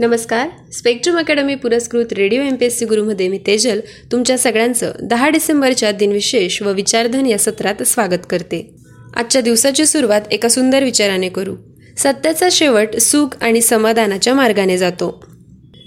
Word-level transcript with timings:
नमस्कार. 0.00 0.48
Spectrum 0.72 1.18
academy 1.18 1.54
पुरस्कृत 1.54 2.12
radio 2.12 2.42
M 2.42 2.56
P 2.56 2.66
S 2.66 2.78
C 2.78 2.84
गुरुमध्ये 2.84 3.28
मी 3.28 3.38
तेजल 3.46 3.80
तुमच्या 4.12 4.38
सगळ्यांचं 4.38 4.92
दहा 5.02 5.28
डिसेंबरच्या 5.28 5.90
दिनविशेष 5.92 6.62
व 6.62 6.72
विचारधन 6.72 7.26
या 7.26 7.38
सत्रात 7.38 7.82
स्वागत 7.82 8.26
करते. 8.30 8.74
आजच्या 9.16 9.42
दिवसाची 9.42 9.86
सुरुवात 9.86 10.20
एका 10.30 10.48
सुंदर 10.48 10.84
विचाराने 10.84 11.28
करू. 11.28 11.54
सत्याचा 11.96 12.48
शेवट 12.52 12.96
सुख 12.96 13.36
आणि 13.40 13.60
समाधानाच्या 13.60 14.34
मार्गाने 14.34 14.78
जातो. 14.78 15.24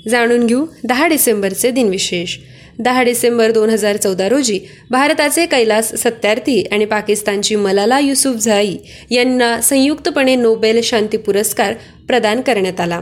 जाणून 0.08 0.46
घेऊ 0.46 0.66
दहा 0.84 1.08
डिसेंबरचे 1.08 1.72
दिनविशेष. 1.72 2.38
दहा 2.80 3.04
डिसेंबर 3.04 3.52
दोन 3.52 3.70
हजार 3.70 3.98
चौदा 3.98 4.30
रोजी 4.30 4.60
भारताचे 4.90 5.46
कैलास 5.46 5.96
सत्यार्थी 5.96 6.62
आणि 6.72 6.86
पाकिस्तानची 6.86 7.56
मलाला 7.56 8.00
युसुफझाई 8.00 8.78
यांना 9.12 9.62
संयुक्तपणे 9.62 10.36
नोबेल 10.36 10.82
शांती 10.84 11.18
पुरस्कार 11.18 11.74
प्रदान 12.08 12.42
करण्यात 12.42 12.80
आला. 12.80 13.02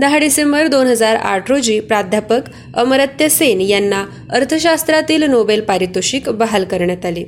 दहा 0.00 0.18
डिसेंबर 0.18 0.66
दोन 0.66 0.86
हजार 0.86 1.16
आठ 1.16 1.50
रोजी 1.50 1.80
प्राध्यापक 1.80 2.42
अमरत्य 2.74 3.28
सेन 3.28 3.60
यांना 3.60 4.04
अर्थशास्त्रातील 4.30 5.22
नोबेल 5.22 5.60
पारितोषिक 5.60 6.28
बहाल 6.28 6.64
करण्यात 6.64 7.04
आले. 7.06 7.24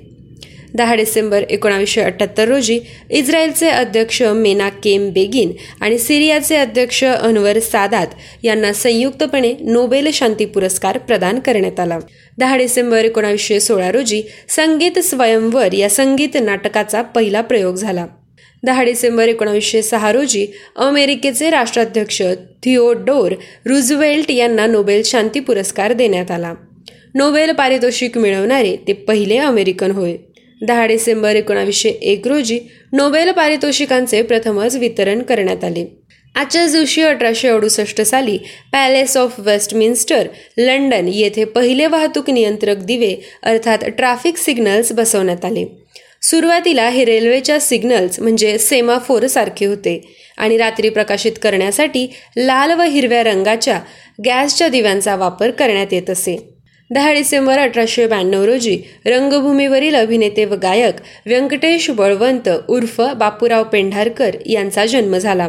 दहा 0.75 0.95
डिसेंबर 0.95 1.43
एकोणावीसशे 1.43 2.01
अठ्ठ्याहत्तर 2.01 2.49
रोजी 2.49 2.79
इस्रायलचे 3.11 3.69
अध्यक्ष 3.69 4.23
मेना 4.23 4.69
केम 4.69 5.09
बेगिन 5.11 5.53
आणि 5.81 5.99
सिरियाचे 5.99 6.57
अध्यक्ष 6.57 7.05
अनवर 7.05 7.59
सादात 7.59 8.07
यांना 8.43 8.73
संयुक्तपणे 8.73 9.53
नोबेल 9.61 10.11
शांती 10.13 10.45
पुरस्कार 10.45 10.99
प्रदान 10.99 11.39
करण्यात 11.39 11.81
आला. 11.81 11.99
दहा 12.39 12.57
डिसेंबर 12.57 13.05
एकोणावीसशे 13.05 13.61
सोळा 13.61 13.93
रोजी 13.93 14.23
संगीत 14.49 14.99
स्वयंवर 14.99 15.75
या 15.75 15.91
संगीत 15.91 16.37
नाटकाचा 16.43 17.03
पहिला 17.03 17.41
प्रयोग 17.41 17.75
झाला. 17.75 18.07
दहा 18.65 18.83
डिसेंबर 18.83 19.29
एकोणावीसशे 19.29 19.83
सहा 19.83 20.13
रोजी 20.13 20.47
अमेरिकेचे 20.77 21.51
राष्ट्राध्यक्ष 21.51 22.23
थिओडोर 22.65 23.33
रुझवेल्ट 23.67 24.31
यांना 24.31 24.67
नोबेल 24.67 25.03
शांती 25.05 25.41
पुरस्कार 25.41 25.93
देण्यात 25.93 26.31
आला. 26.31 26.55
नोबेल 27.15 27.53
पारितोषिक 27.53 28.19
मिळवणारे 28.19 28.77
ते 28.89 28.93
पहिले 28.93 29.37
अमेरिकन 29.37 29.91
होय. 29.91 30.17
दहा 30.67 30.87
डिसेंबर 30.87 31.37
एकोणावीसशे 31.37 31.89
एक 31.89 32.29
रोजी 32.29 32.61
नोबेल 32.93 33.31
पारितोषिकांचे 33.31 34.23
प्रथमच 34.23 34.77
वितरण 34.77 35.23
करण्यात 35.23 35.65
आले. 35.65 35.99
आजच्याच 36.35 36.73
दिवशी 36.73 37.03
अठराशे 37.03 37.49
अडुसष्ट 37.49 38.01
साली 38.01 38.39
पॅलेस 38.73 39.17
ऑफ 39.17 39.35
वेस्टमिन्स्टर 39.39 40.27
लंडन 40.59 41.09
येथे 41.09 41.45
पहिले 41.45 41.87
वाहतूक 41.87 42.31
नियंत्रक 42.31 42.77
दिवे 42.77 43.15
अर्थात 43.43 43.79
ट्रॅफिक 43.79 44.37
सिग्नल्स 44.37 44.93
बसवण्यात 44.93 45.45
आले. 45.45 45.65
सुरुवातीला 46.23 46.89
हे 46.89 47.05
रेल्वेच्या 47.05 47.61
सिग्नल्स 47.61 48.21
म्हणजे 48.21 48.59
सेमाफोर 48.59 49.27
सारखे 49.27 49.67
होते 49.67 50.15
आणि 50.39 50.57
रात्री 50.57 50.89
प्रकाशित 50.89 51.33
करण्यासाठी 51.43 52.07
लाल 52.37 52.71
व 52.71 52.83
हिरव्या 52.83 53.23
रंगाच्या 53.23 53.81
गॅसच्या 54.25 54.69
दिव्यांचा 54.69 55.17
वापर 55.17 55.51
करण्यात 55.51 55.93
येत 55.93 56.11
असे. 56.11 56.49
दहा 56.91 57.13
डिसेंबर 57.13 57.59
अठराशे 57.59 58.07
ब्याण्णव 58.07 58.45
रोजी 58.45 58.79
रंगभूमीवरील 59.07 59.95
अभिनेते 59.95 60.45
व 60.45 60.55
गायक 60.55 60.95
व्यंकटेश 61.27 61.91
बळवंत 61.91 62.49
उर्फ 62.69 63.03
बापूराव 63.17 63.65
पेंढारकर 63.65 64.31
यांचा 64.47 64.87
जन्म 64.87 65.17
झाला. 65.17 65.49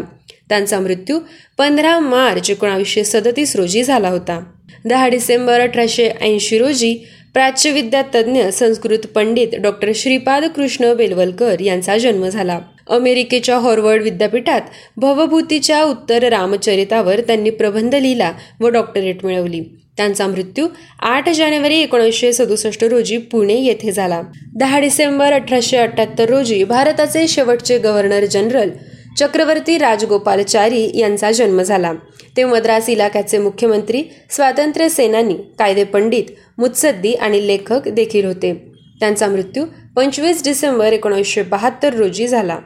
त्यांचा 0.50 0.80
मृत्यू 0.80 1.20
पंधरा 1.58 2.00
मार्च 2.00 2.50
एकोणावीसशे 2.50 3.04
सदतीस 3.04 3.56
रोजी 3.56 3.84
झाला 3.84 4.10
होता. 4.10 4.44
दहा 4.86 5.08
डिसेंबर 5.08 5.60
अठराशे 5.60 6.10
ऐंशी 6.22 6.58
रोजी 6.58 6.98
प्राच्यविद्या 7.34 8.02
तज्ज्ञ 8.16 8.50
संस्कृत 8.50 9.00
पंडित 9.16 9.48
डॉक्टर 9.60 9.92
श्रीपाद 9.96 10.44
कृष्ण 10.56 10.94
बेलवलकर 10.94 11.60
यांचा 11.60 11.98
जन्म 11.98 12.28
झाला. 12.30 12.60
अमेरिकेच्या 12.90 13.58
हॉर्वर्ड 13.58 14.02
विद्यापीठात 14.02 14.62
भवभूतीच्या 14.98 15.84
उत्तर 15.84 16.24
रामचरितावर 16.24 17.20
त्यांनी 17.20 17.50
प्रबंध 17.50 17.96
लिहिला 17.96 18.32
व 18.60 18.68
डॉक्टरेट 18.68 19.26
मिळवली. 19.26 19.62
त्यांचा 19.98 20.28
मृत्यू 20.28 20.68
आठ 21.02 21.30
जानेवारी 21.30 21.80
एकोणीसशे 21.80 22.34
सदुसष्ट 22.34 22.84
रोजी 22.84 23.18
पुणे 23.18 23.56
येथे 23.56 23.92
झाला. 23.92 24.22
दहा 24.56 24.80
डिसेंबर 24.80 25.34
अठराशे 25.34 25.78
अठ्याहत्तर 25.78 26.30
रोजी 26.30 26.64
भारताचे 26.64 27.28
शेवटचे 27.28 27.78
गव्हर्नर 27.78 28.26
जनरल 28.26 28.70
चक्रवर्ती 29.20 29.78
राजगोपालचारी 29.78 30.90
यांचा 31.00 31.32
जन्म 31.32 31.62
झाला. 31.62 31.94
ते 32.38 32.44
मद्रास 32.44 32.90
इलाक्याचे 32.90 33.38
मुख्यमंत्री 33.38 34.04
स्वातंत्र्य 34.30 34.90
सेनानी 34.90 35.34
कायदे 35.60 35.84
पंडित 35.84 36.24
मुत्सद्दी 36.58 37.14
आणि 37.14 37.48
लेखक 37.48 37.88
देखील 37.88 38.26
होते. 38.26 38.54
त्यांचा 39.00 39.28
मृत्यू 39.28 39.66
पंचवीस 39.96 40.44
डिसेंबर 40.44 40.94
एकोणीसशे 40.94 41.42
बहात्तर 41.42 41.94
रोजी 41.94 42.28
झाला. 42.28 42.58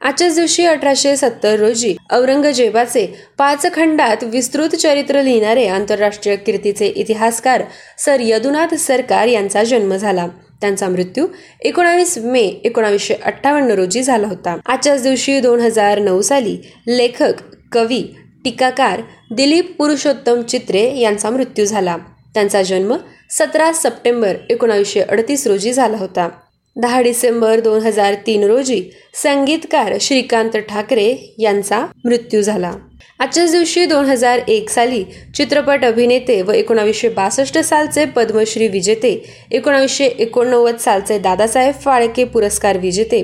आजच्याच 0.00 0.34
दिवशी 0.34 0.64
अठराशे 0.66 1.16
सत्तर 1.16 1.58
रोजी 1.58 1.96
औरंगजेबाचे 2.10 3.06
पाच 3.38 3.66
खंडात 3.74 4.24
विस्तृत 4.24 4.74
चरित्र 4.74 5.22
लिहिणारे 5.22 5.66
आंतरराष्ट्रीय 5.66 6.36
कीर्तीचे 6.36 6.86
इतिहासकार 6.86 7.62
सर 7.98 8.20
यदुनाथ 8.20 8.74
सरकार 8.74 9.26
यांचा 9.26 9.64
जन्म 9.64 9.96
झाला. 9.96 10.26
त्यांचा 10.60 10.88
मृत्यू 10.88 11.26
एकोणावीस 11.60 12.18
मे 12.18 12.42
एकोणावीसशे 12.64 13.14
अठ्ठावन्न 13.14 13.70
रोजी 13.70 14.02
झाला 14.02 14.26
होता. 14.26 14.56
आजच्याच 14.66 15.02
दिवशी 15.02 15.40
दोन 15.40 15.60
हजार 15.60 15.98
नऊ 15.98 16.20
साली 16.20 16.56
लेखक 16.88 17.32
कवी 17.72 18.02
टीकाकार 18.44 19.00
दिलीप 19.32 19.76
पुरुषोत्तम 19.78 20.42
चित्रे 20.42 20.98
यांचा 20.98 21.30
मृत्यू 21.30 21.64
झाला. 21.64 21.96
त्यांचा 22.34 22.62
जन्म 22.62 22.96
सतरा 23.30 23.72
सप्टेंबर 23.72 24.36
एकोणावीसशे 24.50 25.00
अडतीस 25.00 25.46
रोजी 25.46 25.72
झाला 25.72 25.96
होता. 25.96 26.28
दहा 26.76 27.00
डिसेंबर 27.00 27.60
दोन 27.60 27.80
हजार 27.80 28.14
तीन 28.26 28.44
रोजी 28.44 28.82
संगीतकार 29.14 29.96
श्रीकांत 30.00 30.56
ठाकरे 30.56 31.34
यांचा 31.38 31.86
मृत्यू 32.04 32.42
झाला. 32.42 32.72
आजच्याच 33.20 33.50
दिवशी 33.50 33.84
दोन 33.86 34.04
हजार 34.04 34.38
एक 34.48 34.70
साली 34.70 35.04
चित्रपट 35.34 35.84
अभिनेते 35.84 36.40
व 36.42 36.50
एकोणावीसशे 36.50 37.08
बासष्ट 37.08 37.58
सालचे 37.58 38.04
पद्मश्री 38.04 38.68
विजेते 38.68 39.12
एकोणावीसशे 39.50 40.04
एकोणनव्वद 40.04 40.76
सालचे 40.76 41.18
दादासाहेब 41.18 41.74
फाळके 41.74 42.24
पुरस्कार 42.24 42.78
विजेते 42.78 43.22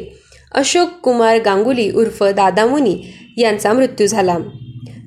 अशोक 0.55 0.89
कुमार 1.03 1.39
गांगुली 1.39 1.91
उर्फ 1.91 2.23
दादामुनी 2.23 2.97
यांचा 3.37 3.73
मृत्यू 3.73 4.07
झाला. 4.07 4.37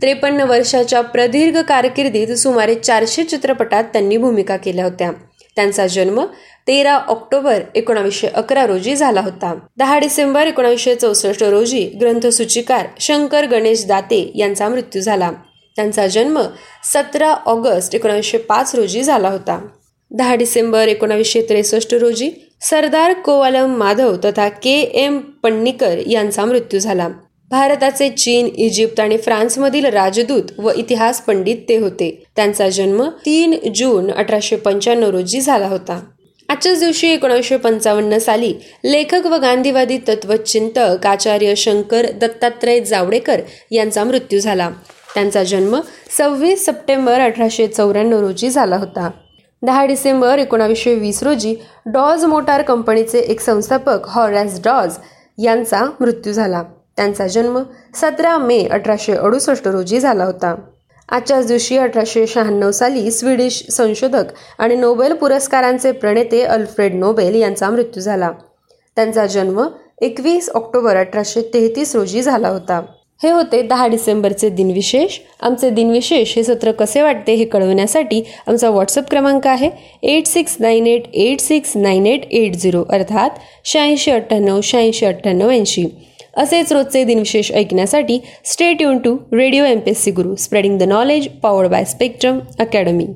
त्रेपन्न 0.02 0.42
वर्षाच्या 0.42 1.02
प्रदीर्घ 1.02 1.58
कारकिर्दीत 1.60 2.32
सुमारे 2.32 2.76
चारशे 2.76 3.24
चित्रपटात 3.24 3.84
त्यांनी 3.84 4.18
भूमिका 4.18 4.58
केल्या 4.58 4.86
होत्या. 4.86 5.12
त्यांचा 5.56 5.88
जन्म 5.88 6.26
तेरा 6.68 6.94
ऑक्टोबर 6.94 7.62
एकोणावीसशे 7.76 8.28
अकरा 8.28 8.66
रोजी 8.68 8.96
झाला 8.96 9.22
होता. 9.22 9.54
दहा 9.78 10.00
डिसेंबर 10.00 10.48
एकोणावीसशे 10.48 10.96
चौसष्ट 10.96 11.44
रोजी 11.44 11.86
ग्रंथसूचिकार 12.02 12.86
शंकर 13.00 13.46
गणेश 13.46 13.86
दाते 13.86 14.32
यांचा 14.36 14.70
मृत्यू 14.70 15.02
झाला. 15.02 15.32
त्यांचा 15.76 16.08
जन्म 16.08 16.42
सतरा 16.94 17.34
ऑगस्ट 17.46 17.96
एकोणावीसशे 17.96 18.38
पाच 18.38 18.76
रोजी 18.76 19.04
झाला 19.04 19.30
होता. 19.30 19.60
दहा 20.12 20.36
डिसेंबर 20.36 20.88
एकोणावीसशे 20.88 21.42
त्रेसष्ट 21.42 21.94
रोजी 21.94 22.32
सरदार 22.62 23.14
कोवालम 23.14 23.76
माधव 23.76 24.16
तथा 24.26 24.50
के 24.50 24.80
एम 24.80 25.20
पण्णीकर 25.20 25.98
यांचा 26.08 26.46
मृत्यू 26.46 26.80
झाला. 26.80 27.10
भारताचे 27.52 28.10
चीन 28.10 28.48
इजिप्त 28.56 29.00
आणि 29.00 29.18
फ्रान्समधील 29.18 29.86
राजदूत 29.86 30.60
व 30.60 30.72
इतिहास 30.76 31.22
पंडित 31.22 31.58
ते 31.70 31.78
होते. 31.78 32.10
त्यांचा 32.36 32.70
जन्म 32.70 33.04
तीन 33.26 33.56
जून 33.76 34.12
अठराशे 34.12 34.56
पंच्याण्णव 34.56 35.10
रोजी 35.10 35.42
झाला 35.42 35.68
होता. 35.68 36.00
आजच्याच 36.50 36.80
दिवशी 36.80 37.08
एकोणीसशे 37.08 37.58
पंचावन्न 37.58 38.18
साली 38.18 38.54
लेखक 38.84 39.26
व 39.26 39.38
गांधीवादी 39.38 39.98
तत्वचिंतक 40.08 41.06
आचार्य 41.08 41.56
शंकर 41.56 42.06
दत्तात्रय 42.12 42.80
जावडेकर 42.80 43.42
यांचा 43.72 44.04
मृत्यू 44.04 44.40
झाला. 44.40 44.70
त्यांचा 45.14 45.44
जन्म 45.44 45.80
सव्वीस 46.18 46.66
सप्टेंबर 46.66 47.20
अठराशे 47.20 47.68
चौऱ्याण्णव 47.68 48.20
रोजी 48.20 48.50
झाला 48.50 48.78
होता. 48.78 49.10
दहा 49.64 49.86
डिसेंबर 49.86 50.40
एकोणावीसशे 50.40 50.96
वीस 50.96 51.24
रोजी 51.24 51.56
डॉज 51.86 52.26
मोटार 52.26 52.62
कंपनीचे 52.62 53.20
एक 53.20 53.40
संस्थापक 53.40 54.08
हॉरॅस 54.10 54.62
डॉज 54.64 54.98
यांचा 55.38 55.86
मृत्यू 56.00 56.34
झाला. 56.34 56.64
त्यांचा 57.00 57.26
जन्म 57.28 57.58
सतरा 57.96 58.38
मे 58.38 58.58
अठराशे 58.72 59.14
अडुसष्ट 59.14 59.68
रोजी 59.68 60.00
झाला 60.00 60.24
होता. 60.24 60.54
आजच्याच 61.10 61.46
दिवशी 61.48 61.78
अठराशे 61.78 62.26
शहाण्णव 62.28 62.72
साली 62.72 63.12
स्वीडिश 63.12 63.64
संशोधक 63.72 64.34
आणि 64.58 64.76
नोबेल 64.76 65.14
पुरस्कारांचे 65.14 65.92
प्रणेते 65.92 66.42
अल्फ्रेड 66.44 66.96
नोबेल 66.96 67.36
यांचा 67.36 67.70
मृत्यू 67.70 68.02
झाला. 68.02 68.32
त्यांचा 68.98 69.26
जन्म 69.26 69.62
एकवीस 70.02 70.50
ऑक्टोबर 70.50 70.96
अठराशे 70.96 71.42
तेहतीस 71.54 71.96
रोजी 71.96 72.22
झाला 72.22 72.50
होता. 72.50 72.82
हे 73.24 73.32
होते 73.32 73.62
दहा 73.62 73.88
डिसेंबरचे 73.88 74.50
दिनविशेष. 74.50 75.18
आमचे 75.42 75.70
दिनविशेष 75.70 76.36
हे 76.36 76.44
सत्र 76.44 76.72
कसे 76.72 77.02
वाटते 77.02 77.34
हे 77.34 77.46
कळवण्यासाठी 77.46 78.22
आमचा 78.48 78.70
व्हॉट्सअप 78.70 79.10
क्रमांक 79.10 79.48
आहे 79.48 79.70
eight 80.04 80.28
six 80.28 80.56
nine 80.60 80.88
eight 80.88 81.08
eight 81.14 81.40
six 81.40 81.76
nine 81.78 82.06
eight 82.08 82.26
eight 82.32 82.56
zero 82.56 82.84
अर्थात 82.90 83.40
शहाऐंशी 83.66 84.12
अठ्ठ्याण्णव 84.12 84.60
शहाऐंशी 84.64 85.06
अठ्ठ्याण्णव 85.06 85.50
ऐंशी. 85.50 85.86
असेच 86.34 86.72
रोजचे 86.74 87.04
दिनविशेष 87.04 87.52
ऐकण्यासाठी 87.52 88.20
stay tuned 88.82 88.98
to 88.98 89.16
radio 89.32 89.66
M 89.66 89.80
P 89.80 89.92
S 89.92 90.04
C 90.04 90.12
Guru 90.12 90.36
spreading 90.36 90.78
the 90.80 90.84
knowledge 90.84 91.28
powered 91.42 91.70
by 91.70 91.86
spectrum 91.86 92.40
academy 92.60 93.08